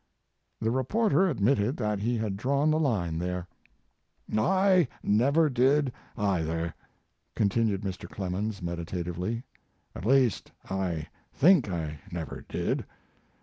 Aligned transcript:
The 0.59 0.71
reporter 0.71 1.29
admitted 1.29 1.77
that 1.77 1.99
he 1.99 2.17
had 2.17 2.35
drawn 2.35 2.71
the 2.71 2.79
line 2.79 3.19
there." 3.19 3.47
I 4.35 4.87
never 5.03 5.47
did, 5.47 5.93
either/ 6.17 6.73
continued 7.35 7.81
Mr. 7.83 8.09
Clemens, 8.09 8.63
meditatively; 8.63 9.43
at 9.95 10.03
least 10.03 10.51
I 10.67 11.05
think 11.35 11.69
I 11.69 11.99
never 12.11 12.43
did. 12.49 12.83